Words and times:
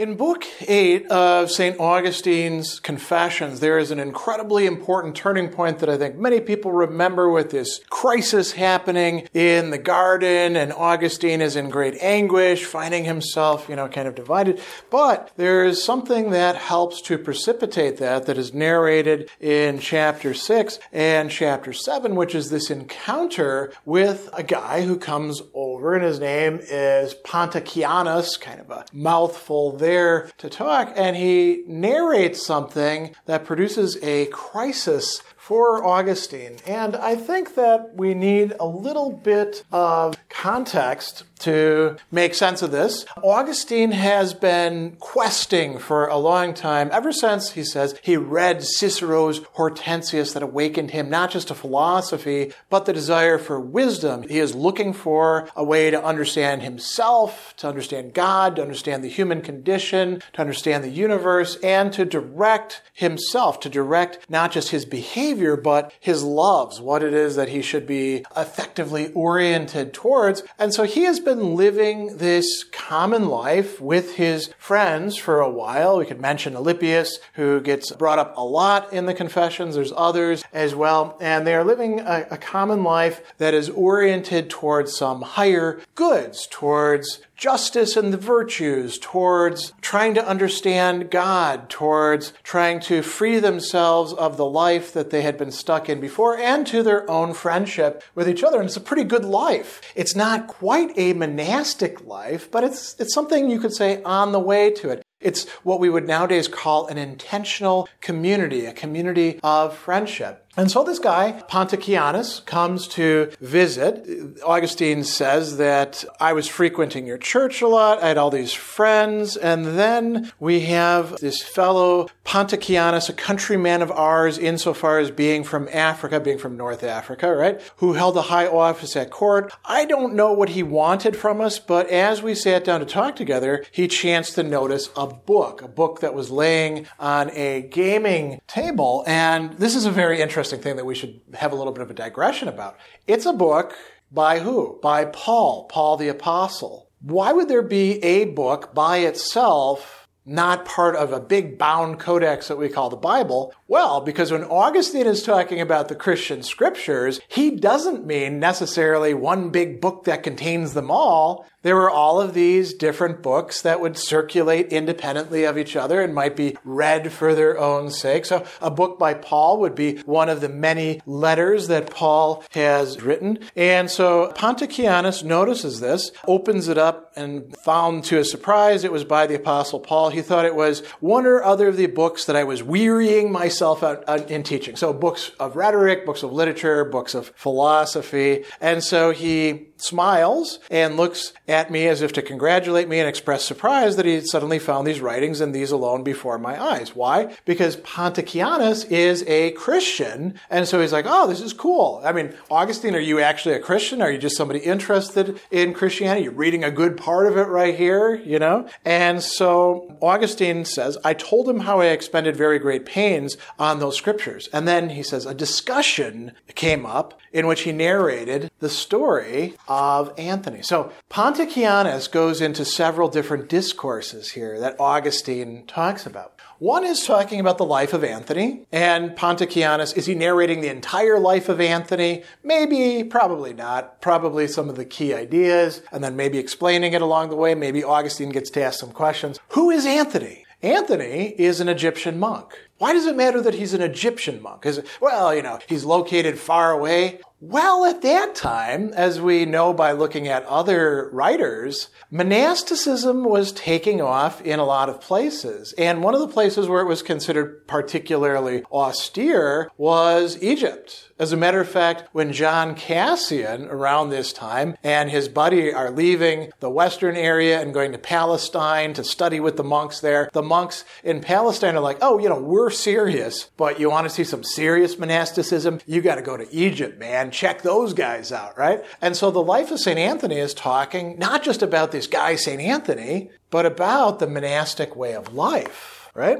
In 0.00 0.16
Book 0.16 0.46
8 0.66 1.08
of 1.08 1.50
St. 1.50 1.78
Augustine's 1.78 2.80
Confessions, 2.80 3.60
there 3.60 3.78
is 3.78 3.90
an 3.90 4.00
incredibly 4.00 4.64
important 4.64 5.14
turning 5.14 5.50
point 5.50 5.80
that 5.80 5.90
I 5.90 5.98
think 5.98 6.16
many 6.16 6.40
people 6.40 6.72
remember 6.72 7.28
with 7.28 7.50
this 7.50 7.82
crisis 7.90 8.52
happening 8.52 9.28
in 9.34 9.68
the 9.68 9.76
garden, 9.76 10.56
and 10.56 10.72
Augustine 10.72 11.42
is 11.42 11.54
in 11.54 11.68
great 11.68 11.96
anguish, 12.00 12.64
finding 12.64 13.04
himself, 13.04 13.68
you 13.68 13.76
know, 13.76 13.88
kind 13.88 14.08
of 14.08 14.14
divided. 14.14 14.58
But 14.88 15.32
there 15.36 15.66
is 15.66 15.84
something 15.84 16.30
that 16.30 16.56
helps 16.56 17.02
to 17.02 17.18
precipitate 17.18 17.98
that, 17.98 18.24
that 18.24 18.38
is 18.38 18.54
narrated 18.54 19.28
in 19.38 19.80
chapter 19.80 20.32
6 20.32 20.78
and 20.94 21.30
chapter 21.30 21.74
7, 21.74 22.16
which 22.16 22.34
is 22.34 22.48
this 22.48 22.70
encounter 22.70 23.70
with 23.84 24.30
a 24.32 24.42
guy 24.42 24.80
who 24.80 24.96
comes 24.96 25.42
over, 25.80 25.98
his 25.98 26.20
name 26.20 26.60
is 26.62 27.14
Ponticianus, 27.24 28.38
kind 28.38 28.60
of 28.60 28.70
a 28.70 28.84
mouthful 28.92 29.72
there 29.72 30.30
to 30.36 30.50
talk, 30.50 30.92
and 30.94 31.16
he 31.16 31.62
narrates 31.66 32.44
something 32.44 33.14
that 33.24 33.46
produces 33.46 33.96
a 34.02 34.26
crisis 34.26 35.22
for 35.50 35.84
Augustine. 35.84 36.58
And 36.64 36.94
I 36.94 37.16
think 37.16 37.56
that 37.56 37.96
we 37.96 38.14
need 38.14 38.54
a 38.60 38.66
little 38.66 39.10
bit 39.10 39.64
of 39.72 40.14
context 40.28 41.24
to 41.40 41.96
make 42.12 42.34
sense 42.34 42.62
of 42.62 42.70
this. 42.70 43.04
Augustine 43.24 43.90
has 43.92 44.32
been 44.32 44.94
questing 45.00 45.78
for 45.78 46.06
a 46.06 46.18
long 46.18 46.52
time, 46.54 46.90
ever 46.92 47.10
since, 47.10 47.52
he 47.52 47.64
says, 47.64 47.98
he 48.02 48.16
read 48.16 48.62
Cicero's 48.62 49.40
Hortensius 49.56 50.34
that 50.34 50.42
awakened 50.42 50.90
him 50.90 51.08
not 51.08 51.30
just 51.30 51.48
to 51.48 51.54
philosophy, 51.54 52.52
but 52.68 52.84
the 52.84 52.92
desire 52.92 53.38
for 53.38 53.58
wisdom. 53.58 54.22
He 54.28 54.38
is 54.38 54.54
looking 54.54 54.92
for 54.92 55.48
a 55.56 55.64
way 55.64 55.90
to 55.90 56.04
understand 56.04 56.62
himself, 56.62 57.54
to 57.56 57.68
understand 57.68 58.12
God, 58.12 58.56
to 58.56 58.62
understand 58.62 59.02
the 59.02 59.08
human 59.08 59.40
condition, 59.40 60.22
to 60.34 60.40
understand 60.42 60.84
the 60.84 60.90
universe, 60.90 61.56
and 61.62 61.90
to 61.94 62.04
direct 62.04 62.82
himself, 62.92 63.60
to 63.60 63.70
direct 63.70 64.28
not 64.28 64.52
just 64.52 64.68
his 64.68 64.84
behavior, 64.84 65.39
but 65.56 65.92
his 65.98 66.22
loves, 66.22 66.80
what 66.80 67.02
it 67.02 67.14
is 67.14 67.34
that 67.36 67.48
he 67.48 67.62
should 67.62 67.86
be 67.86 68.24
effectively 68.36 69.12
oriented 69.14 69.92
towards. 69.92 70.42
And 70.58 70.72
so 70.72 70.84
he 70.84 71.04
has 71.04 71.18
been 71.18 71.30
been 71.30 71.54
living 71.54 72.16
this 72.16 72.64
common 72.64 73.28
life 73.28 73.80
with 73.80 74.16
his 74.16 74.52
friends 74.58 75.16
for 75.16 75.40
a 75.40 75.48
while. 75.48 75.98
We 75.98 76.04
could 76.04 76.20
mention 76.20 76.54
Alypius, 76.54 77.18
who 77.34 77.60
gets 77.60 77.92
brought 77.92 78.18
up 78.18 78.36
a 78.36 78.44
lot 78.44 78.92
in 78.92 79.06
the 79.06 79.14
Confessions. 79.14 79.76
There's 79.76 79.92
others 79.96 80.42
as 80.52 80.74
well. 80.74 81.16
And 81.20 81.46
they 81.46 81.54
are 81.54 81.64
living 81.64 82.00
a, 82.00 82.26
a 82.32 82.36
common 82.36 82.82
life 82.82 83.22
that 83.38 83.54
is 83.54 83.70
oriented 83.70 84.50
towards 84.50 84.96
some 84.96 85.22
higher 85.22 85.80
goods, 85.94 86.48
towards 86.50 87.20
justice 87.40 87.96
and 87.96 88.12
the 88.12 88.18
virtues, 88.18 88.98
towards 88.98 89.72
trying 89.80 90.12
to 90.12 90.28
understand 90.28 91.10
God, 91.10 91.70
towards 91.70 92.34
trying 92.42 92.80
to 92.80 93.00
free 93.00 93.40
themselves 93.40 94.12
of 94.12 94.36
the 94.36 94.44
life 94.44 94.92
that 94.92 95.08
they 95.08 95.22
had 95.22 95.38
been 95.38 95.50
stuck 95.50 95.88
in 95.88 96.00
before, 96.00 96.36
and 96.36 96.66
to 96.66 96.82
their 96.82 97.10
own 97.10 97.32
friendship 97.32 98.04
with 98.14 98.28
each 98.28 98.44
other. 98.44 98.58
And 98.58 98.66
it's 98.66 98.76
a 98.76 98.80
pretty 98.80 99.04
good 99.04 99.24
life. 99.24 99.80
It's 99.94 100.14
not 100.14 100.48
quite 100.48 100.92
a 100.98 101.14
monastic 101.14 102.04
life, 102.04 102.50
but 102.50 102.62
it's, 102.62 102.94
it's 103.00 103.14
something 103.14 103.48
you 103.48 103.58
could 103.58 103.72
say 103.72 104.02
on 104.02 104.32
the 104.32 104.38
way 104.38 104.70
to 104.72 104.90
it. 104.90 105.02
It's 105.18 105.48
what 105.62 105.80
we 105.80 105.90
would 105.90 106.06
nowadays 106.06 106.48
call 106.48 106.86
an 106.86 106.98
intentional 106.98 107.88
community, 108.00 108.66
a 108.66 108.72
community 108.72 109.40
of 109.42 109.76
friendship. 109.76 110.46
And 110.56 110.68
so 110.68 110.82
this 110.82 110.98
guy, 110.98 111.44
Ponticianus, 111.48 112.44
comes 112.44 112.88
to 112.88 113.30
visit. 113.40 114.36
Augustine 114.44 115.04
says 115.04 115.58
that 115.58 116.04
I 116.18 116.32
was 116.32 116.48
frequenting 116.48 117.06
your 117.06 117.18
church 117.18 117.62
a 117.62 117.68
lot. 117.68 118.02
I 118.02 118.08
had 118.08 118.18
all 118.18 118.30
these 118.30 118.52
friends. 118.52 119.36
And 119.36 119.78
then 119.78 120.32
we 120.40 120.62
have 120.62 121.18
this 121.18 121.40
fellow, 121.40 122.08
Ponticianus, 122.24 123.08
a 123.08 123.12
countryman 123.12 123.80
of 123.80 123.92
ours, 123.92 124.38
insofar 124.38 124.98
as 124.98 125.12
being 125.12 125.44
from 125.44 125.68
Africa, 125.72 126.18
being 126.18 126.38
from 126.38 126.56
North 126.56 126.82
Africa, 126.82 127.32
right? 127.32 127.60
Who 127.76 127.92
held 127.92 128.16
a 128.16 128.22
high 128.22 128.48
office 128.48 128.96
at 128.96 129.10
court. 129.10 129.52
I 129.64 129.84
don't 129.84 130.14
know 130.14 130.32
what 130.32 130.50
he 130.50 130.64
wanted 130.64 131.16
from 131.16 131.40
us, 131.40 131.60
but 131.60 131.88
as 131.90 132.22
we 132.22 132.34
sat 132.34 132.64
down 132.64 132.80
to 132.80 132.86
talk 132.86 133.14
together, 133.14 133.64
he 133.70 133.86
chanced 133.86 134.34
to 134.34 134.42
notice 134.42 134.90
a 134.96 135.06
book, 135.06 135.62
a 135.62 135.68
book 135.68 136.00
that 136.00 136.12
was 136.12 136.32
laying 136.32 136.88
on 136.98 137.30
a 137.34 137.62
gaming 137.62 138.40
table. 138.48 139.04
And 139.06 139.52
this 139.52 139.76
is 139.76 139.86
a 139.86 139.92
very 139.92 140.20
interesting 140.20 140.39
interesting 140.40 140.62
thing 140.62 140.76
that 140.76 140.86
we 140.86 140.94
should 140.94 141.20
have 141.34 141.52
a 141.52 141.54
little 141.54 141.72
bit 141.72 141.82
of 141.82 141.90
a 141.90 141.94
digression 141.94 142.48
about. 142.48 142.78
It's 143.06 143.26
a 143.26 143.32
book 143.34 143.76
by 144.10 144.38
who? 144.38 144.78
By 144.82 145.04
Paul, 145.04 145.66
Paul 145.66 145.98
the 145.98 146.08
Apostle. 146.08 146.88
Why 147.02 147.30
would 147.34 147.48
there 147.48 147.60
be 147.60 148.02
a 148.02 148.24
book 148.24 148.72
by 148.72 148.98
itself, 148.98 149.99
not 150.24 150.64
part 150.64 150.96
of 150.96 151.12
a 151.12 151.20
big 151.20 151.58
bound 151.58 151.98
codex 151.98 152.48
that 152.48 152.58
we 152.58 152.68
call 152.68 152.90
the 152.90 152.96
Bible? 152.96 153.54
Well, 153.68 154.00
because 154.00 154.32
when 154.32 154.44
Augustine 154.44 155.06
is 155.06 155.22
talking 155.22 155.60
about 155.60 155.88
the 155.88 155.94
Christian 155.94 156.42
scriptures, 156.42 157.20
he 157.28 157.50
doesn't 157.50 158.06
mean 158.06 158.38
necessarily 158.38 159.14
one 159.14 159.50
big 159.50 159.80
book 159.80 160.04
that 160.04 160.22
contains 160.22 160.74
them 160.74 160.90
all. 160.90 161.46
There 161.62 161.76
were 161.76 161.90
all 161.90 162.20
of 162.20 162.32
these 162.32 162.72
different 162.72 163.22
books 163.22 163.60
that 163.62 163.80
would 163.80 163.98
circulate 163.98 164.72
independently 164.72 165.44
of 165.44 165.58
each 165.58 165.76
other 165.76 166.00
and 166.00 166.14
might 166.14 166.34
be 166.34 166.56
read 166.64 167.12
for 167.12 167.34
their 167.34 167.58
own 167.58 167.90
sake. 167.90 168.24
So 168.24 168.46
a 168.62 168.70
book 168.70 168.98
by 168.98 169.12
Paul 169.12 169.60
would 169.60 169.74
be 169.74 169.98
one 169.98 170.30
of 170.30 170.40
the 170.40 170.48
many 170.48 171.02
letters 171.04 171.68
that 171.68 171.90
Paul 171.90 172.42
has 172.52 173.02
written. 173.02 173.40
And 173.54 173.90
so 173.90 174.32
Ponticianus 174.34 175.22
notices 175.22 175.80
this, 175.80 176.12
opens 176.26 176.68
it 176.68 176.78
up, 176.78 177.12
and 177.14 177.54
found 177.58 178.04
to 178.04 178.16
his 178.16 178.30
surprise 178.30 178.82
it 178.82 178.92
was 178.92 179.04
by 179.04 179.26
the 179.26 179.34
Apostle 179.34 179.80
Paul. 179.80 180.09
He 180.12 180.22
thought 180.22 180.44
it 180.44 180.54
was 180.54 180.80
one 181.00 181.26
or 181.26 181.42
other 181.42 181.68
of 181.68 181.76
the 181.76 181.86
books 181.86 182.24
that 182.26 182.36
I 182.36 182.44
was 182.44 182.62
wearying 182.62 183.32
myself 183.32 183.82
out 183.82 184.30
in 184.30 184.42
teaching. 184.42 184.76
So 184.76 184.92
books 184.92 185.32
of 185.40 185.56
rhetoric, 185.56 186.06
books 186.06 186.22
of 186.22 186.32
literature, 186.32 186.84
books 186.84 187.14
of 187.14 187.32
philosophy. 187.36 188.44
And 188.60 188.84
so 188.84 189.10
he 189.12 189.69
smiles 189.82 190.58
and 190.70 190.96
looks 190.96 191.32
at 191.48 191.70
me 191.70 191.86
as 191.88 192.02
if 192.02 192.12
to 192.14 192.22
congratulate 192.22 192.88
me 192.88 192.98
and 192.98 193.08
express 193.08 193.44
surprise 193.44 193.96
that 193.96 194.06
he 194.06 194.14
had 194.14 194.26
suddenly 194.26 194.58
found 194.58 194.86
these 194.86 195.00
writings 195.00 195.40
and 195.40 195.54
these 195.54 195.70
alone 195.70 196.02
before 196.02 196.38
my 196.38 196.60
eyes. 196.60 196.94
Why? 196.94 197.34
Because 197.44 197.76
Ponticianus 197.78 198.90
is 198.90 199.24
a 199.26 199.50
Christian, 199.52 200.34
and 200.48 200.66
so 200.66 200.80
he's 200.80 200.92
like, 200.92 201.06
oh, 201.08 201.26
this 201.26 201.40
is 201.40 201.52
cool. 201.52 202.00
I 202.04 202.12
mean, 202.12 202.34
Augustine, 202.50 202.94
are 202.94 203.00
you 203.00 203.20
actually 203.20 203.54
a 203.54 203.60
Christian? 203.60 204.02
Are 204.02 204.10
you 204.10 204.18
just 204.18 204.36
somebody 204.36 204.60
interested 204.60 205.40
in 205.50 205.74
Christianity? 205.74 206.24
You're 206.24 206.32
reading 206.32 206.64
a 206.64 206.70
good 206.70 206.96
part 206.96 207.26
of 207.26 207.36
it 207.36 207.48
right 207.48 207.74
here, 207.74 208.14
you 208.14 208.38
know? 208.38 208.68
And 208.84 209.22
so 209.22 209.96
Augustine 210.00 210.64
says, 210.64 210.98
I 211.04 211.14
told 211.14 211.48
him 211.48 211.60
how 211.60 211.80
I 211.80 211.86
expended 211.86 212.36
very 212.36 212.58
great 212.58 212.86
pains 212.86 213.36
on 213.58 213.78
those 213.78 213.96
scriptures. 213.96 214.48
And 214.52 214.66
then 214.66 214.90
he 214.90 215.02
says, 215.02 215.26
a 215.26 215.34
discussion 215.34 216.32
came 216.54 216.86
up 216.86 217.20
in 217.32 217.46
which 217.46 217.62
he 217.62 217.72
narrated 217.72 218.50
the 218.58 218.68
story 218.68 219.54
of 219.70 220.12
Anthony. 220.18 220.62
So 220.62 220.92
Ponticianus 221.08 222.10
goes 222.10 222.40
into 222.40 222.64
several 222.64 223.08
different 223.08 223.48
discourses 223.48 224.32
here 224.32 224.58
that 224.58 224.74
Augustine 224.80 225.64
talks 225.66 226.04
about. 226.04 226.34
One 226.58 226.84
is 226.84 227.06
talking 227.06 227.38
about 227.38 227.56
the 227.56 227.64
life 227.64 227.94
of 227.94 228.02
Anthony, 228.04 228.66
and 228.72 229.12
Ponticianus, 229.12 229.96
is 229.96 230.06
he 230.06 230.14
narrating 230.14 230.60
the 230.60 230.68
entire 230.68 231.18
life 231.18 231.48
of 231.48 231.60
Anthony? 231.60 232.24
Maybe, 232.42 233.04
probably 233.04 233.54
not. 233.54 234.02
Probably 234.02 234.48
some 234.48 234.68
of 234.68 234.76
the 234.76 234.84
key 234.84 235.14
ideas, 235.14 235.82
and 235.92 236.02
then 236.02 236.16
maybe 236.16 236.38
explaining 236.38 236.92
it 236.92 237.00
along 237.00 237.30
the 237.30 237.36
way. 237.36 237.54
Maybe 237.54 237.84
Augustine 237.84 238.30
gets 238.30 238.50
to 238.50 238.62
ask 238.62 238.80
some 238.80 238.90
questions. 238.90 239.38
Who 239.50 239.70
is 239.70 239.86
Anthony? 239.86 240.44
Anthony 240.62 241.28
is 241.38 241.60
an 241.60 241.70
Egyptian 241.70 242.18
monk. 242.18 242.58
Why 242.76 242.92
does 242.92 243.06
it 243.06 243.16
matter 243.16 243.40
that 243.40 243.54
he's 243.54 243.72
an 243.72 243.80
Egyptian 243.80 244.42
monk? 244.42 244.66
Is 244.66 244.78
it, 244.78 244.86
well, 245.00 245.34
you 245.34 245.42
know, 245.42 245.58
he's 245.66 245.84
located 245.84 246.38
far 246.38 246.72
away. 246.72 247.20
Well, 247.42 247.86
at 247.86 248.02
that 248.02 248.34
time, 248.34 248.92
as 248.92 249.18
we 249.18 249.46
know 249.46 249.72
by 249.72 249.92
looking 249.92 250.28
at 250.28 250.44
other 250.44 251.08
writers, 251.10 251.88
monasticism 252.10 253.24
was 253.24 253.50
taking 253.52 254.02
off 254.02 254.42
in 254.42 254.58
a 254.58 254.64
lot 254.66 254.90
of 254.90 255.00
places. 255.00 255.72
And 255.78 256.02
one 256.02 256.12
of 256.12 256.20
the 256.20 256.28
places 256.28 256.68
where 256.68 256.82
it 256.82 256.86
was 256.86 257.02
considered 257.02 257.66
particularly 257.66 258.62
austere 258.70 259.70
was 259.78 260.36
Egypt. 260.42 261.09
As 261.20 261.34
a 261.34 261.36
matter 261.36 261.60
of 261.60 261.68
fact, 261.68 262.08
when 262.12 262.32
John 262.32 262.74
Cassian, 262.74 263.66
around 263.66 264.08
this 264.08 264.32
time, 264.32 264.74
and 264.82 265.10
his 265.10 265.28
buddy 265.28 265.70
are 265.70 265.90
leaving 265.90 266.50
the 266.60 266.70
western 266.70 267.14
area 267.14 267.60
and 267.60 267.74
going 267.74 267.92
to 267.92 267.98
Palestine 267.98 268.94
to 268.94 269.04
study 269.04 269.38
with 269.38 269.58
the 269.58 269.62
monks 269.62 270.00
there, 270.00 270.30
the 270.32 270.40
monks 270.40 270.82
in 271.04 271.20
Palestine 271.20 271.76
are 271.76 271.80
like, 271.80 271.98
oh, 272.00 272.18
you 272.18 272.30
know, 272.30 272.40
we're 272.40 272.70
serious, 272.70 273.50
but 273.58 273.78
you 273.78 273.90
want 273.90 274.06
to 274.06 274.14
see 274.14 274.24
some 274.24 274.42
serious 274.42 274.98
monasticism? 274.98 275.80
You 275.84 276.00
got 276.00 276.14
to 276.14 276.22
go 276.22 276.38
to 276.38 276.50
Egypt, 276.54 276.98
man 276.98 277.30
check 277.30 277.60
those 277.60 277.92
guys 277.92 278.32
out, 278.32 278.56
right? 278.56 278.82
And 279.02 279.14
so 279.14 279.30
the 279.30 279.42
life 279.42 279.70
of 279.70 279.78
St. 279.78 279.98
Anthony 279.98 280.38
is 280.38 280.54
talking 280.54 281.18
not 281.18 281.42
just 281.42 281.60
about 281.60 281.92
this 281.92 282.06
guy, 282.06 282.36
St. 282.36 282.62
Anthony, 282.62 283.30
but 283.50 283.66
about 283.66 284.20
the 284.20 284.26
monastic 284.26 284.96
way 284.96 285.14
of 285.14 285.34
life, 285.34 286.08
right? 286.14 286.38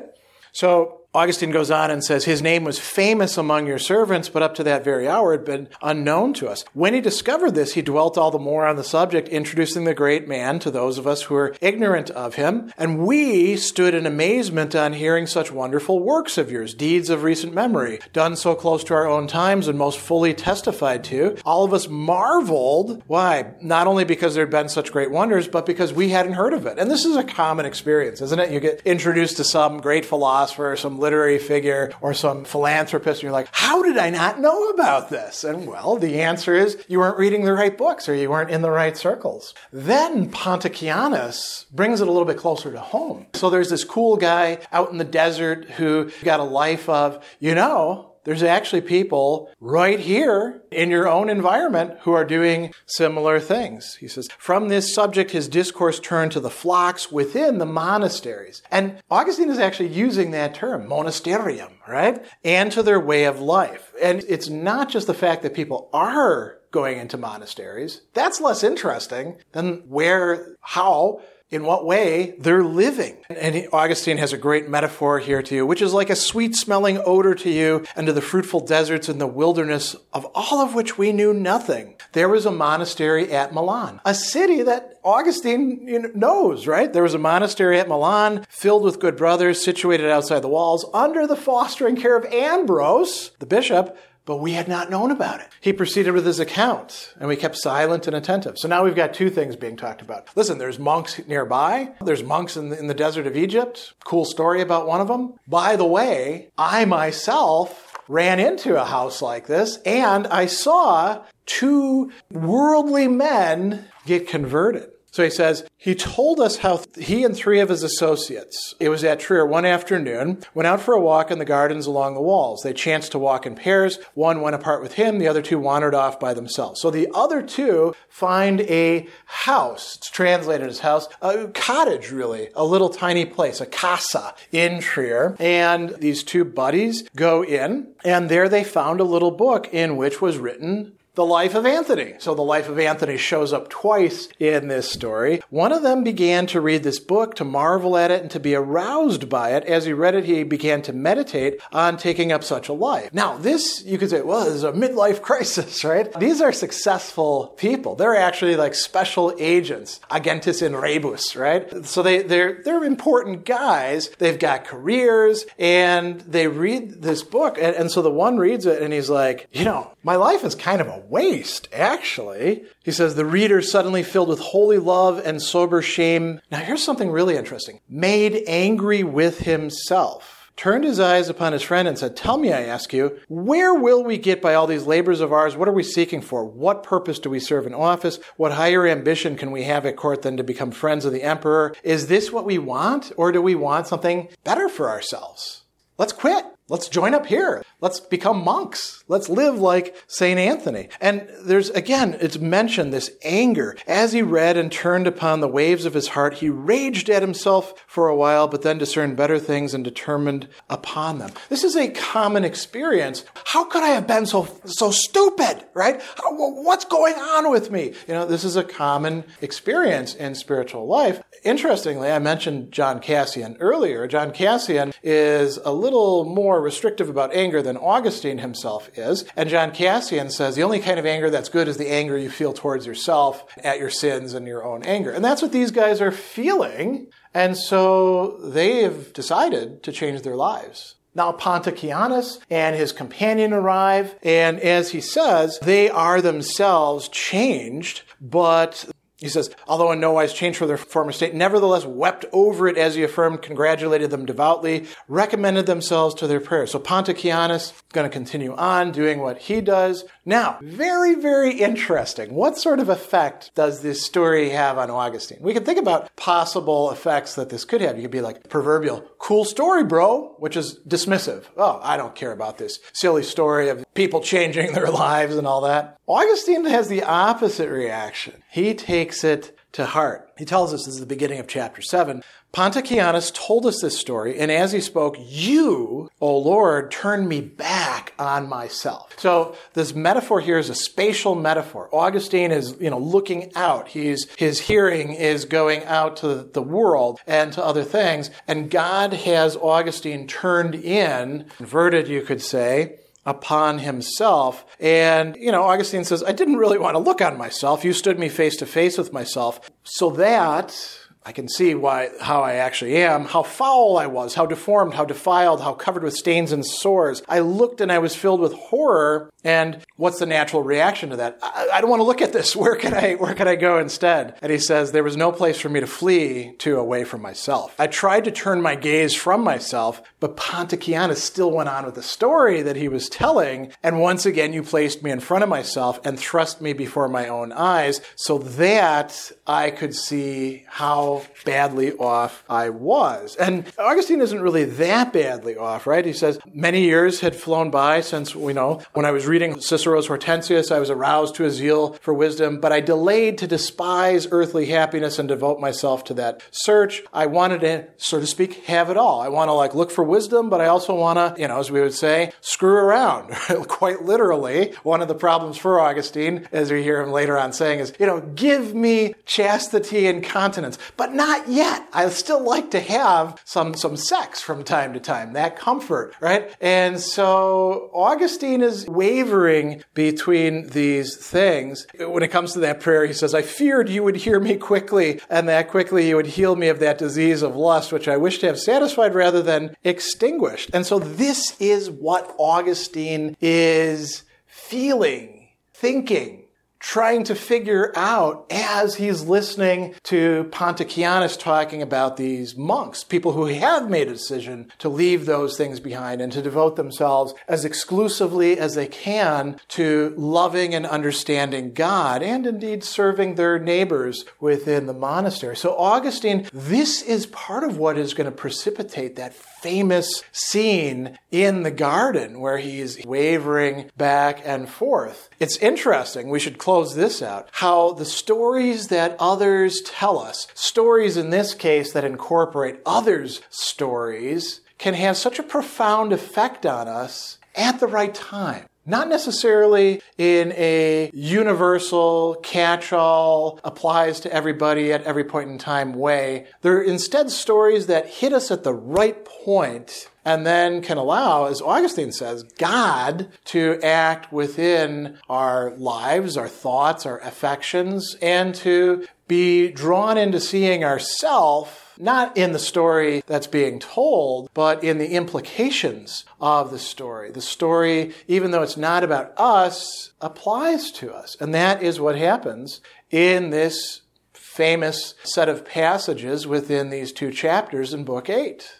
So 0.52 0.99
Augustine 1.12 1.50
goes 1.50 1.72
on 1.72 1.90
and 1.90 2.04
says, 2.04 2.24
His 2.24 2.40
name 2.40 2.62
was 2.62 2.78
famous 2.78 3.36
among 3.36 3.66
your 3.66 3.80
servants, 3.80 4.28
but 4.28 4.44
up 4.44 4.54
to 4.54 4.62
that 4.62 4.84
very 4.84 5.08
hour 5.08 5.32
had 5.32 5.44
been 5.44 5.68
unknown 5.82 6.32
to 6.34 6.48
us. 6.48 6.64
When 6.72 6.94
he 6.94 7.00
discovered 7.00 7.56
this, 7.56 7.74
he 7.74 7.82
dwelt 7.82 8.16
all 8.16 8.30
the 8.30 8.38
more 8.38 8.64
on 8.64 8.76
the 8.76 8.84
subject, 8.84 9.28
introducing 9.28 9.82
the 9.82 9.94
great 9.94 10.28
man 10.28 10.60
to 10.60 10.70
those 10.70 10.98
of 10.98 11.08
us 11.08 11.22
who 11.22 11.34
were 11.34 11.56
ignorant 11.60 12.10
of 12.10 12.36
him. 12.36 12.72
And 12.78 13.04
we 13.04 13.56
stood 13.56 13.92
in 13.92 14.06
amazement 14.06 14.76
on 14.76 14.92
hearing 14.92 15.26
such 15.26 15.50
wonderful 15.50 15.98
works 15.98 16.38
of 16.38 16.48
yours, 16.48 16.74
deeds 16.74 17.10
of 17.10 17.24
recent 17.24 17.54
memory, 17.54 17.98
done 18.12 18.36
so 18.36 18.54
close 18.54 18.84
to 18.84 18.94
our 18.94 19.08
own 19.08 19.26
times 19.26 19.66
and 19.66 19.76
most 19.76 19.98
fully 19.98 20.32
testified 20.32 21.02
to. 21.04 21.36
All 21.44 21.64
of 21.64 21.74
us 21.74 21.88
marveled. 21.88 23.02
Why? 23.08 23.54
Not 23.60 23.88
only 23.88 24.04
because 24.04 24.36
there 24.36 24.44
had 24.44 24.52
been 24.52 24.68
such 24.68 24.92
great 24.92 25.10
wonders, 25.10 25.48
but 25.48 25.66
because 25.66 25.92
we 25.92 26.10
hadn't 26.10 26.34
heard 26.34 26.54
of 26.54 26.66
it. 26.66 26.78
And 26.78 26.88
this 26.88 27.04
is 27.04 27.16
a 27.16 27.24
common 27.24 27.66
experience, 27.66 28.20
isn't 28.20 28.38
it? 28.38 28.52
You 28.52 28.60
get 28.60 28.80
introduced 28.84 29.38
to 29.38 29.44
some 29.44 29.80
great 29.80 30.04
philosopher, 30.04 30.76
some 30.76 30.99
literary 31.00 31.38
figure 31.38 31.92
or 32.00 32.14
some 32.14 32.44
philanthropist, 32.44 33.18
and 33.18 33.22
you're 33.24 33.32
like, 33.32 33.48
how 33.52 33.82
did 33.82 33.96
I 33.96 34.10
not 34.10 34.38
know 34.38 34.68
about 34.70 35.10
this? 35.10 35.42
And 35.42 35.66
well, 35.66 35.96
the 35.96 36.20
answer 36.20 36.54
is 36.54 36.82
you 36.88 36.98
weren't 36.98 37.18
reading 37.18 37.44
the 37.44 37.52
right 37.52 37.76
books 37.76 38.08
or 38.08 38.14
you 38.14 38.30
weren't 38.30 38.50
in 38.50 38.62
the 38.62 38.70
right 38.70 38.96
circles. 38.96 39.54
Then 39.72 40.30
Ponticianus 40.30 41.64
brings 41.70 42.00
it 42.00 42.08
a 42.08 42.10
little 42.10 42.26
bit 42.26 42.36
closer 42.36 42.70
to 42.70 42.80
home. 42.80 43.26
So 43.34 43.50
there's 43.50 43.70
this 43.70 43.84
cool 43.84 44.16
guy 44.16 44.58
out 44.72 44.90
in 44.90 44.98
the 44.98 45.04
desert 45.04 45.64
who 45.70 46.10
got 46.22 46.40
a 46.40 46.44
life 46.44 46.88
of, 46.88 47.24
you 47.38 47.54
know, 47.54 48.09
there's 48.24 48.42
actually 48.42 48.82
people 48.82 49.50
right 49.60 49.98
here 49.98 50.62
in 50.70 50.90
your 50.90 51.08
own 51.08 51.28
environment 51.28 51.98
who 52.02 52.12
are 52.12 52.24
doing 52.24 52.72
similar 52.86 53.40
things. 53.40 53.96
He 53.96 54.08
says, 54.08 54.28
from 54.38 54.68
this 54.68 54.94
subject, 54.94 55.30
his 55.30 55.48
discourse 55.48 56.00
turned 56.00 56.32
to 56.32 56.40
the 56.40 56.50
flocks 56.50 57.10
within 57.10 57.58
the 57.58 57.66
monasteries. 57.66 58.62
And 58.70 59.02
Augustine 59.10 59.50
is 59.50 59.58
actually 59.58 59.88
using 59.88 60.30
that 60.32 60.54
term, 60.54 60.86
monasterium, 60.86 61.72
right? 61.88 62.24
And 62.44 62.70
to 62.72 62.82
their 62.82 63.00
way 63.00 63.24
of 63.24 63.40
life. 63.40 63.92
And 64.02 64.24
it's 64.28 64.48
not 64.48 64.90
just 64.90 65.06
the 65.06 65.14
fact 65.14 65.42
that 65.42 65.54
people 65.54 65.88
are 65.92 66.58
going 66.70 66.98
into 66.98 67.16
monasteries. 67.16 68.02
That's 68.14 68.40
less 68.40 68.62
interesting 68.62 69.38
than 69.52 69.82
where, 69.88 70.56
how 70.60 71.22
in 71.50 71.64
what 71.64 71.84
way 71.84 72.34
they're 72.38 72.62
living. 72.62 73.16
And 73.28 73.66
Augustine 73.72 74.18
has 74.18 74.32
a 74.32 74.38
great 74.38 74.68
metaphor 74.68 75.18
here 75.18 75.42
to 75.42 75.54
you, 75.54 75.66
which 75.66 75.82
is 75.82 75.92
like 75.92 76.10
a 76.10 76.16
sweet 76.16 76.54
smelling 76.54 77.00
odor 77.04 77.34
to 77.34 77.50
you 77.50 77.84
and 77.96 78.06
to 78.06 78.12
the 78.12 78.20
fruitful 78.20 78.60
deserts 78.60 79.08
and 79.08 79.20
the 79.20 79.26
wilderness 79.26 79.96
of 80.12 80.24
all 80.34 80.60
of 80.60 80.74
which 80.74 80.96
we 80.96 81.12
knew 81.12 81.34
nothing. 81.34 81.96
There 82.12 82.28
was 82.28 82.46
a 82.46 82.50
monastery 82.50 83.32
at 83.32 83.52
Milan, 83.52 84.00
a 84.04 84.14
city 84.14 84.62
that 84.62 84.98
Augustine 85.02 86.12
knows, 86.14 86.66
right? 86.66 86.92
There 86.92 87.02
was 87.02 87.14
a 87.14 87.18
monastery 87.18 87.80
at 87.80 87.88
Milan 87.88 88.46
filled 88.48 88.84
with 88.84 89.00
good 89.00 89.16
brothers 89.16 89.62
situated 89.62 90.10
outside 90.10 90.40
the 90.40 90.48
walls 90.48 90.84
under 90.92 91.26
the 91.26 91.36
fostering 91.36 91.96
care 91.96 92.16
of 92.16 92.24
Ambrose, 92.26 93.30
the 93.38 93.46
bishop, 93.46 93.96
but 94.24 94.36
we 94.36 94.52
had 94.52 94.68
not 94.68 94.90
known 94.90 95.10
about 95.10 95.40
it. 95.40 95.48
He 95.60 95.72
proceeded 95.72 96.12
with 96.12 96.26
his 96.26 96.40
account, 96.40 97.14
and 97.18 97.28
we 97.28 97.36
kept 97.36 97.56
silent 97.56 98.06
and 98.06 98.14
attentive. 98.16 98.58
So 98.58 98.68
now 98.68 98.84
we've 98.84 98.94
got 98.94 99.14
two 99.14 99.30
things 99.30 99.56
being 99.56 99.76
talked 99.76 100.02
about. 100.02 100.28
Listen, 100.36 100.58
there's 100.58 100.78
monks 100.78 101.20
nearby. 101.26 101.92
There's 102.02 102.22
monks 102.22 102.56
in 102.56 102.70
the, 102.70 102.78
in 102.78 102.86
the 102.86 102.94
desert 102.94 103.26
of 103.26 103.36
Egypt. 103.36 103.94
Cool 104.04 104.24
story 104.24 104.60
about 104.60 104.86
one 104.86 105.00
of 105.00 105.08
them. 105.08 105.34
By 105.48 105.76
the 105.76 105.86
way, 105.86 106.50
I 106.56 106.84
myself 106.84 107.96
ran 108.08 108.40
into 108.40 108.80
a 108.80 108.84
house 108.84 109.22
like 109.22 109.46
this, 109.46 109.78
and 109.86 110.26
I 110.26 110.46
saw 110.46 111.22
two 111.46 112.10
worldly 112.30 113.08
men 113.08 113.86
get 114.06 114.28
converted. 114.28 114.90
So 115.10 115.24
he 115.24 115.30
says, 115.30 115.64
he 115.76 115.94
told 115.94 116.40
us 116.40 116.58
how 116.58 116.82
he 116.96 117.24
and 117.24 117.34
three 117.34 117.58
of 117.58 117.68
his 117.68 117.82
associates, 117.82 118.74
it 118.78 118.90
was 118.90 119.02
at 119.02 119.18
Trier 119.18 119.44
one 119.46 119.64
afternoon, 119.64 120.42
went 120.54 120.66
out 120.66 120.80
for 120.80 120.94
a 120.94 121.00
walk 121.00 121.30
in 121.30 121.38
the 121.38 121.44
gardens 121.44 121.86
along 121.86 122.14
the 122.14 122.20
walls. 122.20 122.62
They 122.62 122.72
chanced 122.72 123.12
to 123.12 123.18
walk 123.18 123.44
in 123.46 123.54
pairs. 123.54 123.98
One 124.14 124.40
went 124.40 124.54
apart 124.54 124.82
with 124.82 124.94
him, 124.94 125.18
the 125.18 125.26
other 125.26 125.42
two 125.42 125.58
wandered 125.58 125.94
off 125.94 126.20
by 126.20 126.34
themselves. 126.34 126.80
So 126.80 126.90
the 126.90 127.08
other 127.12 127.42
two 127.42 127.94
find 128.08 128.60
a 128.62 129.08
house. 129.26 129.96
It's 129.96 130.10
translated 130.10 130.68
as 130.68 130.80
house, 130.80 131.08
a 131.20 131.48
cottage 131.48 132.10
really, 132.10 132.50
a 132.54 132.64
little 132.64 132.90
tiny 132.90 133.24
place, 133.24 133.60
a 133.60 133.66
casa 133.66 134.34
in 134.52 134.80
Trier. 134.80 135.36
And 135.40 135.90
these 135.96 136.22
two 136.22 136.44
buddies 136.44 137.08
go 137.16 137.42
in, 137.42 137.94
and 138.04 138.28
there 138.28 138.48
they 138.48 138.64
found 138.64 139.00
a 139.00 139.04
little 139.04 139.30
book 139.30 139.72
in 139.72 139.96
which 139.96 140.20
was 140.20 140.38
written 140.38 140.92
the 141.20 141.26
life 141.26 141.54
of 141.54 141.66
Anthony. 141.66 142.14
So 142.18 142.34
the 142.34 142.40
life 142.40 142.70
of 142.70 142.78
Anthony 142.78 143.18
shows 143.18 143.52
up 143.52 143.68
twice 143.68 144.30
in 144.38 144.68
this 144.68 144.90
story. 144.90 145.42
One 145.50 145.70
of 145.70 145.82
them 145.82 146.02
began 146.02 146.46
to 146.46 146.62
read 146.62 146.82
this 146.82 146.98
book, 146.98 147.34
to 147.34 147.44
marvel 147.44 147.98
at 147.98 148.10
it, 148.10 148.22
and 148.22 148.30
to 148.30 148.40
be 148.40 148.54
aroused 148.54 149.28
by 149.28 149.50
it. 149.50 149.64
As 149.64 149.84
he 149.84 149.92
read 149.92 150.14
it, 150.14 150.24
he 150.24 150.44
began 150.44 150.80
to 150.80 150.94
meditate 150.94 151.60
on 151.72 151.98
taking 151.98 152.32
up 152.32 152.42
such 152.42 152.70
a 152.70 152.72
life. 152.72 153.12
Now, 153.12 153.36
this, 153.36 153.84
you 153.84 153.98
could 153.98 154.08
say, 154.08 154.22
well, 154.22 154.46
this 154.46 154.54
is 154.54 154.64
a 154.64 154.72
midlife 154.72 155.20
crisis, 155.30 155.84
right? 155.84 156.10
These 156.18 156.40
are 156.40 156.52
successful 156.52 157.48
people. 157.58 157.96
They're 157.96 158.16
actually 158.16 158.56
like 158.56 158.74
special 158.74 159.36
agents, 159.38 160.00
agentes 160.10 160.62
in 160.62 160.74
rebus, 160.74 161.36
right? 161.36 161.84
So 161.84 162.02
they, 162.02 162.22
they're, 162.22 162.62
they're 162.62 162.84
important 162.84 163.44
guys. 163.44 164.08
They've 164.16 164.38
got 164.38 164.64
careers 164.64 165.44
and 165.58 166.22
they 166.22 166.48
read 166.48 167.02
this 167.02 167.22
book. 167.22 167.58
And, 167.60 167.76
and 167.76 167.90
so 167.90 168.00
the 168.00 168.10
one 168.10 168.38
reads 168.38 168.64
it 168.64 168.80
and 168.80 168.94
he's 168.94 169.10
like, 169.10 169.46
you 169.52 169.66
know, 169.66 169.90
my 170.02 170.16
life 170.16 170.44
is 170.44 170.54
kind 170.54 170.80
of 170.80 170.86
a 170.86 171.02
waste, 171.10 171.68
actually. 171.72 172.64
He 172.84 172.92
says, 172.92 173.14
the 173.14 173.26
reader 173.26 173.60
suddenly 173.60 174.02
filled 174.02 174.28
with 174.28 174.38
holy 174.38 174.78
love 174.78 175.20
and 175.24 175.42
sober 175.42 175.82
shame. 175.82 176.40
Now, 176.50 176.58
here's 176.58 176.82
something 176.82 177.10
really 177.10 177.36
interesting. 177.36 177.80
Made 177.88 178.44
angry 178.46 179.02
with 179.02 179.40
himself 179.40 180.40
turned 180.60 180.84
his 180.84 181.00
eyes 181.00 181.30
upon 181.30 181.54
his 181.54 181.62
friend 181.62 181.88
and 181.88 181.98
said, 181.98 182.14
Tell 182.14 182.36
me, 182.36 182.52
I 182.52 182.64
ask 182.64 182.92
you, 182.92 183.18
where 183.28 183.72
will 183.72 184.04
we 184.04 184.18
get 184.18 184.42
by 184.42 184.52
all 184.52 184.66
these 184.66 184.86
labors 184.86 185.22
of 185.22 185.32
ours? 185.32 185.56
What 185.56 185.68
are 185.68 185.72
we 185.72 185.82
seeking 185.82 186.20
for? 186.20 186.44
What 186.44 186.82
purpose 186.82 187.18
do 187.18 187.30
we 187.30 187.40
serve 187.40 187.66
in 187.66 187.72
office? 187.72 188.18
What 188.36 188.52
higher 188.52 188.86
ambition 188.86 189.36
can 189.36 189.52
we 189.52 189.62
have 189.62 189.86
at 189.86 189.96
court 189.96 190.20
than 190.20 190.36
to 190.36 190.44
become 190.44 190.70
friends 190.70 191.06
of 191.06 191.14
the 191.14 191.22
emperor? 191.22 191.74
Is 191.82 192.08
this 192.08 192.30
what 192.30 192.44
we 192.44 192.58
want, 192.58 193.10
or 193.16 193.32
do 193.32 193.40
we 193.40 193.54
want 193.54 193.86
something 193.86 194.28
better 194.44 194.68
for 194.68 194.90
ourselves? 194.90 195.62
Let's 195.96 196.12
quit. 196.12 196.44
Let's 196.70 196.88
join 196.88 197.14
up 197.14 197.26
here. 197.26 197.64
Let's 197.80 197.98
become 197.98 198.44
monks. 198.44 199.02
Let's 199.08 199.28
live 199.28 199.58
like 199.58 199.96
St. 200.06 200.38
Anthony. 200.38 200.88
And 201.00 201.28
there's, 201.42 201.68
again, 201.70 202.16
it's 202.20 202.38
mentioned 202.38 202.92
this 202.92 203.10
anger. 203.24 203.76
As 203.88 204.12
he 204.12 204.22
read 204.22 204.56
and 204.56 204.70
turned 204.70 205.08
upon 205.08 205.40
the 205.40 205.48
waves 205.48 205.84
of 205.84 205.94
his 205.94 206.08
heart, 206.08 206.34
he 206.34 206.48
raged 206.48 207.10
at 207.10 207.22
himself 207.22 207.74
for 207.88 208.06
a 208.06 208.14
while, 208.14 208.46
but 208.46 208.62
then 208.62 208.78
discerned 208.78 209.16
better 209.16 209.40
things 209.40 209.74
and 209.74 209.82
determined 209.82 210.46
upon 210.68 211.18
them. 211.18 211.32
This 211.48 211.64
is 211.64 211.74
a 211.74 211.90
common 211.90 212.44
experience. 212.44 213.24
How 213.46 213.64
could 213.64 213.82
I 213.82 213.88
have 213.88 214.06
been 214.06 214.26
so, 214.26 214.46
so 214.64 214.92
stupid, 214.92 215.64
right? 215.74 216.00
What's 216.22 216.84
going 216.84 217.14
on 217.16 217.50
with 217.50 217.72
me? 217.72 217.94
You 218.06 218.14
know, 218.14 218.26
this 218.26 218.44
is 218.44 218.54
a 218.54 218.62
common 218.62 219.24
experience 219.40 220.14
in 220.14 220.36
spiritual 220.36 220.86
life. 220.86 221.20
Interestingly, 221.42 222.10
I 222.12 222.20
mentioned 222.20 222.70
John 222.70 223.00
Cassian 223.00 223.56
earlier. 223.58 224.06
John 224.06 224.30
Cassian 224.30 224.92
is 225.02 225.56
a 225.56 225.72
little 225.72 226.24
more 226.26 226.59
more 226.60 226.66
restrictive 226.66 227.08
about 227.08 227.32
anger 227.32 227.62
than 227.62 227.78
Augustine 227.78 228.36
himself 228.36 228.90
is. 228.98 229.24
And 229.34 229.48
John 229.48 229.72
Cassian 229.72 230.28
says 230.28 230.56
the 230.56 230.62
only 230.62 230.78
kind 230.78 230.98
of 230.98 231.06
anger 231.06 231.30
that's 231.30 231.48
good 231.48 231.68
is 231.68 231.78
the 231.78 231.90
anger 231.90 232.18
you 232.18 232.28
feel 232.28 232.52
towards 232.52 232.84
yourself 232.84 233.46
at 233.64 233.78
your 233.78 233.88
sins 233.88 234.34
and 234.34 234.46
your 234.46 234.62
own 234.62 234.82
anger. 234.82 235.10
And 235.10 235.24
that's 235.24 235.40
what 235.40 235.52
these 235.52 235.70
guys 235.70 236.02
are 236.02 236.12
feeling. 236.12 237.06
And 237.32 237.56
so 237.56 238.36
they 238.42 238.82
have 238.82 239.14
decided 239.14 239.82
to 239.84 239.92
change 239.92 240.20
their 240.20 240.36
lives. 240.36 240.96
Now 241.14 241.32
Ponticianus 241.32 242.40
and 242.50 242.76
his 242.76 242.92
companion 242.92 243.52
arrive, 243.52 244.14
and 244.22 244.60
as 244.60 244.90
he 244.90 245.00
says, 245.00 245.58
they 245.60 245.88
are 245.88 246.20
themselves 246.20 247.08
changed, 247.08 248.02
but 248.20 248.84
he 249.20 249.28
says, 249.28 249.50
although 249.68 249.92
in 249.92 250.00
no 250.00 250.12
wise 250.12 250.32
changed 250.32 250.58
from 250.58 250.68
their 250.68 250.78
former 250.78 251.12
state, 251.12 251.34
nevertheless 251.34 251.84
wept 251.84 252.24
over 252.32 252.66
it 252.68 252.78
as 252.78 252.94
he 252.94 253.02
affirmed, 253.02 253.42
congratulated 253.42 254.10
them 254.10 254.24
devoutly, 254.24 254.86
recommended 255.08 255.66
themselves 255.66 256.14
to 256.16 256.26
their 256.26 256.40
prayers. 256.40 256.70
So 256.70 256.78
Ponticianus 256.78 257.72
going 257.92 258.08
to 258.08 258.12
continue 258.12 258.54
on 258.54 258.92
doing 258.92 259.20
what 259.20 259.38
he 259.38 259.60
does. 259.60 260.04
Now, 260.24 260.58
very, 260.62 261.14
very 261.14 261.52
interesting. 261.52 262.34
What 262.34 262.58
sort 262.58 262.80
of 262.80 262.88
effect 262.88 263.50
does 263.54 263.82
this 263.82 264.04
story 264.04 264.50
have 264.50 264.78
on 264.78 264.90
Augustine? 264.90 265.38
We 265.40 265.54
can 265.54 265.64
think 265.64 265.78
about 265.78 266.14
possible 266.16 266.90
effects 266.90 267.34
that 267.34 267.48
this 267.48 267.64
could 267.64 267.80
have. 267.80 267.96
You 267.96 268.02
could 268.02 268.10
be 268.10 268.20
like 268.20 268.48
proverbial, 268.48 269.00
cool 269.18 269.44
story, 269.44 269.84
bro, 269.84 270.34
which 270.38 270.56
is 270.56 270.78
dismissive. 270.86 271.44
Oh, 271.56 271.80
I 271.82 271.96
don't 271.96 272.14
care 272.14 272.32
about 272.32 272.58
this 272.58 272.78
silly 272.92 273.22
story 273.22 273.68
of 273.68 273.84
people 273.94 274.20
changing 274.20 274.72
their 274.74 274.90
lives 274.90 275.36
and 275.36 275.46
all 275.46 275.62
that. 275.62 275.98
Augustine 276.06 276.64
has 276.66 276.88
the 276.88 277.02
opposite 277.02 277.70
reaction. 277.70 278.42
He 278.50 278.74
takes 278.74 279.24
it 279.24 279.56
to 279.72 279.86
heart. 279.86 280.30
He 280.36 280.44
tells 280.44 280.72
us 280.74 280.84
this 280.84 280.94
is 280.94 281.00
the 281.00 281.06
beginning 281.06 281.38
of 281.38 281.46
chapter 281.46 281.82
7. 281.82 282.22
Ponticianus 282.52 283.32
told 283.32 283.64
us 283.64 283.80
this 283.80 283.96
story, 283.96 284.36
and 284.38 284.50
as 284.50 284.72
he 284.72 284.80
spoke, 284.80 285.16
you, 285.20 286.10
O 286.20 286.36
Lord, 286.38 286.90
turned 286.90 287.28
me 287.28 287.40
back 287.40 288.12
on 288.18 288.48
myself. 288.48 289.14
So 289.18 289.54
this 289.74 289.94
metaphor 289.94 290.40
here 290.40 290.58
is 290.58 290.68
a 290.68 290.74
spatial 290.74 291.36
metaphor. 291.36 291.88
Augustine 291.92 292.50
is, 292.50 292.76
you 292.80 292.90
know, 292.90 292.98
looking 292.98 293.52
out. 293.54 293.86
He's, 293.86 294.28
his 294.36 294.58
hearing 294.58 295.12
is 295.12 295.44
going 295.44 295.84
out 295.84 296.16
to 296.18 296.42
the 296.42 296.62
world 296.62 297.20
and 297.24 297.52
to 297.52 297.64
other 297.64 297.84
things. 297.84 298.32
And 298.48 298.68
God 298.68 299.12
has 299.12 299.56
Augustine 299.56 300.26
turned 300.26 300.74
in, 300.74 301.46
converted, 301.56 302.08
you 302.08 302.22
could 302.22 302.42
say, 302.42 302.99
upon 303.26 303.78
himself. 303.78 304.64
And, 304.78 305.36
you 305.36 305.52
know, 305.52 305.62
Augustine 305.62 306.04
says, 306.04 306.22
I 306.22 306.32
didn't 306.32 306.56
really 306.56 306.78
want 306.78 306.94
to 306.94 306.98
look 306.98 307.20
on 307.20 307.36
myself. 307.36 307.84
You 307.84 307.92
stood 307.92 308.18
me 308.18 308.28
face 308.28 308.56
to 308.56 308.66
face 308.66 308.96
with 308.98 309.12
myself. 309.12 309.70
So 309.84 310.10
that 310.10 310.99
I 311.24 311.32
can 311.32 311.48
see 311.48 311.74
why, 311.74 312.08
how 312.20 312.42
I 312.42 312.54
actually 312.54 312.96
am, 312.96 313.26
how 313.26 313.42
foul 313.42 313.98
I 313.98 314.06
was, 314.06 314.34
how 314.34 314.46
deformed, 314.46 314.94
how 314.94 315.04
defiled, 315.04 315.60
how 315.60 315.74
covered 315.74 316.02
with 316.02 316.14
stains 316.14 316.50
and 316.50 316.64
sores. 316.64 317.22
I 317.28 317.40
looked 317.40 317.82
and 317.82 317.92
I 317.92 317.98
was 317.98 318.16
filled 318.16 318.40
with 318.40 318.54
horror. 318.54 319.30
And 319.44 319.84
what's 319.96 320.18
the 320.18 320.26
natural 320.26 320.62
reaction 320.62 321.10
to 321.10 321.16
that? 321.16 321.38
I, 321.42 321.68
I, 321.74 321.80
don't 321.80 321.90
want 321.90 322.00
to 322.00 322.04
look 322.04 322.22
at 322.22 322.32
this. 322.32 322.56
Where 322.60 322.76
can 322.76 322.94
I, 322.94 323.14
where 323.14 323.34
can 323.34 323.48
I 323.48 323.56
go 323.56 323.78
instead? 323.78 324.36
And 324.42 324.50
he 324.50 324.58
says, 324.58 324.92
there 324.92 325.04
was 325.04 325.16
no 325.16 325.30
place 325.30 325.58
for 325.60 325.68
me 325.68 325.80
to 325.80 325.86
flee 325.86 326.54
to 326.58 326.78
away 326.78 327.04
from 327.04 327.22
myself. 327.22 327.74
I 327.78 327.86
tried 327.86 328.24
to 328.24 328.30
turn 328.30 328.62
my 328.62 328.74
gaze 328.74 329.14
from 329.14 329.42
myself, 329.42 330.02
but 330.20 330.36
Ponticianus 330.36 331.16
still 331.16 331.50
went 331.50 331.68
on 331.68 331.86
with 331.86 331.94
the 331.94 332.02
story 332.02 332.62
that 332.62 332.76
he 332.76 332.88
was 332.88 333.08
telling. 333.08 333.72
And 333.82 334.00
once 334.00 334.26
again, 334.26 334.52
you 334.52 334.62
placed 334.62 335.02
me 335.02 335.10
in 335.10 335.20
front 335.20 335.42
of 335.42 335.50
myself 335.50 336.00
and 336.04 336.18
thrust 336.18 336.60
me 336.60 336.72
before 336.72 337.08
my 337.08 337.28
own 337.28 337.52
eyes 337.52 338.00
so 338.16 338.38
that 338.38 339.32
I 339.46 339.70
could 339.70 339.94
see 339.94 340.64
how 340.66 341.09
badly 341.44 341.92
off 341.92 342.44
I 342.48 342.70
was. 342.70 343.36
And 343.36 343.64
Augustine 343.78 344.20
isn't 344.20 344.40
really 344.40 344.64
that 344.64 345.12
badly 345.12 345.56
off, 345.56 345.86
right? 345.86 346.04
He 346.04 346.12
says, 346.12 346.38
many 346.52 346.82
years 346.82 347.20
had 347.20 347.34
flown 347.34 347.70
by 347.70 348.00
since, 348.00 348.34
we 348.34 348.52
know, 348.52 348.82
when 348.92 349.06
I 349.06 349.10
was 349.10 349.26
reading 349.26 349.60
Cicero's 349.60 350.08
Hortensius, 350.08 350.70
I 350.70 350.78
was 350.78 350.90
aroused 350.90 351.34
to 351.36 351.44
a 351.44 351.50
zeal 351.50 351.94
for 351.94 352.14
wisdom, 352.14 352.60
but 352.60 352.72
I 352.72 352.80
delayed 352.80 353.38
to 353.38 353.46
despise 353.46 354.26
earthly 354.30 354.66
happiness 354.66 355.18
and 355.18 355.28
devote 355.28 355.60
myself 355.60 356.04
to 356.04 356.14
that 356.14 356.42
search. 356.50 357.02
I 357.12 357.26
wanted 357.26 357.60
to, 357.62 357.86
so 357.96 358.20
to 358.20 358.26
speak, 358.26 358.64
have 358.64 358.90
it 358.90 358.96
all. 358.96 359.20
I 359.20 359.28
want 359.28 359.48
to 359.48 359.52
like 359.52 359.74
look 359.74 359.90
for 359.90 360.04
wisdom, 360.04 360.50
but 360.50 360.60
I 360.60 360.66
also 360.66 360.94
want 360.94 361.18
to, 361.18 361.40
you 361.40 361.48
know, 361.48 361.58
as 361.58 361.70
we 361.70 361.80
would 361.80 361.94
say, 361.94 362.32
screw 362.40 362.74
around. 362.74 363.30
Quite 363.68 364.02
literally, 364.02 364.72
one 364.82 365.02
of 365.02 365.08
the 365.08 365.14
problems 365.14 365.56
for 365.56 365.80
Augustine, 365.80 366.48
as 366.52 366.70
we 366.70 366.82
hear 366.82 367.00
him 367.00 367.10
later 367.10 367.38
on 367.38 367.52
saying, 367.52 367.80
is, 367.80 367.92
you 367.98 368.06
know, 368.06 368.20
give 368.20 368.74
me 368.74 369.14
chastity 369.24 370.06
and 370.06 370.22
continence 370.22 370.78
but 371.00 371.14
not 371.14 371.48
yet. 371.48 371.88
I 371.94 372.06
still 372.10 372.44
like 372.44 372.72
to 372.72 372.80
have 372.80 373.40
some, 373.46 373.72
some 373.72 373.96
sex 373.96 374.42
from 374.42 374.62
time 374.62 374.92
to 374.92 375.00
time, 375.00 375.32
that 375.32 375.56
comfort, 375.56 376.14
right? 376.20 376.54
And 376.60 377.00
so 377.00 377.88
Augustine 377.94 378.60
is 378.60 378.86
wavering 378.86 379.82
between 379.94 380.66
these 380.68 381.16
things. 381.16 381.86
When 381.98 382.22
it 382.22 382.28
comes 382.28 382.52
to 382.52 382.58
that 382.58 382.80
prayer, 382.80 383.06
he 383.06 383.14
says, 383.14 383.34
I 383.34 383.40
feared 383.40 383.88
you 383.88 384.02
would 384.02 384.16
hear 384.16 384.38
me 384.38 384.56
quickly, 384.56 385.22
and 385.30 385.48
that 385.48 385.70
quickly 385.70 386.06
you 386.06 386.16
would 386.16 386.26
heal 386.26 386.54
me 386.54 386.68
of 386.68 386.80
that 386.80 386.98
disease 386.98 387.40
of 387.40 387.56
lust, 387.56 387.92
which 387.92 388.06
I 388.06 388.18
wish 388.18 388.38
to 388.40 388.48
have 388.48 388.60
satisfied 388.60 389.14
rather 389.14 389.40
than 389.40 389.74
extinguished. 389.82 390.68
And 390.74 390.84
so 390.84 390.98
this 390.98 391.56
is 391.58 391.90
what 391.90 392.34
Augustine 392.36 393.38
is 393.40 394.24
feeling, 394.44 395.48
thinking 395.72 396.39
trying 396.80 397.22
to 397.24 397.34
figure 397.34 397.92
out 397.94 398.46
as 398.50 398.96
he's 398.96 399.22
listening 399.22 399.94
to 400.02 400.48
Ponticianus 400.50 401.38
talking 401.38 401.82
about 401.82 402.16
these 402.16 402.56
monks, 402.56 403.04
people 403.04 403.32
who 403.32 403.44
have 403.44 403.88
made 403.88 404.08
a 404.08 404.12
decision 404.12 404.72
to 404.78 404.88
leave 404.88 405.26
those 405.26 405.56
things 405.56 405.78
behind 405.78 406.20
and 406.20 406.32
to 406.32 406.42
devote 406.42 406.76
themselves 406.76 407.34
as 407.46 407.64
exclusively 407.64 408.58
as 408.58 408.74
they 408.74 408.86
can 408.86 409.60
to 409.68 410.14
loving 410.16 410.74
and 410.74 410.86
understanding 410.86 411.72
God 411.72 412.22
and 412.22 412.46
indeed 412.46 412.82
serving 412.82 413.34
their 413.34 413.58
neighbors 413.58 414.24
within 414.40 414.86
the 414.86 414.94
monastery. 414.94 415.56
So, 415.56 415.76
Augustine, 415.76 416.48
this 416.52 417.02
is 417.02 417.26
part 417.26 417.62
of 417.62 417.76
what 417.76 417.98
is 417.98 418.14
going 418.14 418.24
to 418.24 418.36
precipitate 418.36 419.16
that 419.16 419.34
famous 419.34 420.22
scene 420.32 421.18
in 421.30 421.62
the 421.62 421.70
garden 421.70 422.40
where 422.40 422.58
he's 422.58 423.04
wavering 423.04 423.90
back 423.96 424.40
and 424.44 424.68
forth. 424.68 425.28
It's 425.38 425.58
interesting. 425.58 426.30
We 426.30 426.40
should 426.40 426.58
close 426.70 426.94
this 426.94 427.20
out. 427.20 427.48
How 427.50 427.94
the 427.94 428.04
stories 428.04 428.86
that 428.88 429.16
others 429.18 429.80
tell 429.80 430.20
us, 430.20 430.46
stories 430.54 431.16
in 431.16 431.30
this 431.30 431.52
case 431.52 431.92
that 431.92 432.04
incorporate 432.04 432.78
others' 432.86 433.42
stories, 433.50 434.60
can 434.78 434.94
have 434.94 435.16
such 435.16 435.40
a 435.40 435.42
profound 435.42 436.12
effect 436.12 436.64
on 436.64 436.86
us 436.86 437.38
at 437.56 437.80
the 437.80 437.88
right 437.88 438.14
time. 438.14 438.66
Not 438.86 439.08
necessarily 439.08 440.00
in 440.16 440.52
a 440.52 441.10
universal, 441.12 442.36
catch 442.44 442.92
all, 442.92 443.58
applies 443.64 444.20
to 444.20 444.32
everybody 444.32 444.92
at 444.92 445.02
every 445.02 445.24
point 445.24 445.50
in 445.50 445.58
time 445.58 445.92
way. 445.92 446.46
They're 446.62 446.80
instead 446.80 447.32
stories 447.32 447.88
that 447.88 448.06
hit 448.06 448.32
us 448.32 448.52
at 448.52 448.62
the 448.62 448.74
right 448.74 449.24
point 449.24 450.08
and 450.24 450.46
then 450.46 450.82
can 450.82 450.98
allow, 450.98 451.46
as 451.46 451.62
Augustine 451.62 452.12
says, 452.12 452.42
God 452.42 453.28
to 453.46 453.80
act 453.82 454.32
within 454.32 455.18
our 455.28 455.70
lives, 455.76 456.36
our 456.36 456.48
thoughts, 456.48 457.06
our 457.06 457.18
affections, 457.20 458.16
and 458.20 458.54
to 458.56 459.06
be 459.28 459.70
drawn 459.70 460.18
into 460.18 460.40
seeing 460.40 460.84
ourself 460.84 461.94
not 462.00 462.36
in 462.36 462.52
the 462.52 462.58
story 462.58 463.22
that's 463.26 463.46
being 463.46 463.78
told, 463.78 464.50
but 464.54 464.82
in 464.82 464.98
the 464.98 465.10
implications 465.10 466.24
of 466.40 466.70
the 466.70 466.78
story. 466.78 467.30
The 467.30 467.42
story, 467.42 468.14
even 468.26 468.50
though 468.50 468.62
it's 468.62 468.78
not 468.78 469.04
about 469.04 469.34
us, 469.36 470.12
applies 470.20 470.90
to 470.92 471.12
us. 471.12 471.36
And 471.40 471.54
that 471.54 471.82
is 471.82 472.00
what 472.00 472.16
happens 472.16 472.80
in 473.10 473.50
this 473.50 474.00
famous 474.32 475.14
set 475.22 475.48
of 475.48 475.64
passages 475.64 476.46
within 476.46 476.90
these 476.90 477.12
two 477.12 477.30
chapters 477.30 477.92
in 477.94 478.04
Book 478.04 478.28
8. 478.28 478.79